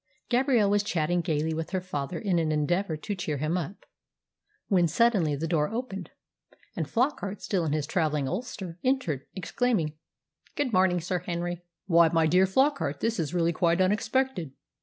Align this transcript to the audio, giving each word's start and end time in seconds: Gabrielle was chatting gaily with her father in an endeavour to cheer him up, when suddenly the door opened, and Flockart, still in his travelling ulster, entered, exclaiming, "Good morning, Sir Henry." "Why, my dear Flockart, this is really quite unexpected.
Gabrielle 0.29 0.67
was 0.71 0.81
chatting 0.81 1.21
gaily 1.21 1.53
with 1.53 1.69
her 1.69 1.79
father 1.79 2.17
in 2.17 2.39
an 2.39 2.51
endeavour 2.51 2.97
to 2.97 3.13
cheer 3.15 3.37
him 3.37 3.55
up, 3.55 3.85
when 4.67 4.87
suddenly 4.87 5.35
the 5.35 5.47
door 5.47 5.69
opened, 5.69 6.09
and 6.75 6.87
Flockart, 6.89 7.39
still 7.39 7.63
in 7.65 7.71
his 7.73 7.85
travelling 7.85 8.27
ulster, 8.27 8.79
entered, 8.83 9.27
exclaiming, 9.35 9.93
"Good 10.55 10.73
morning, 10.73 11.01
Sir 11.01 11.19
Henry." 11.19 11.61
"Why, 11.85 12.09
my 12.09 12.25
dear 12.25 12.47
Flockart, 12.47 12.99
this 12.99 13.19
is 13.19 13.35
really 13.35 13.53
quite 13.53 13.79
unexpected. 13.79 14.53